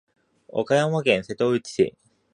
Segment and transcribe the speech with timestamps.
[0.47, 1.95] 岡山県瀬戸内市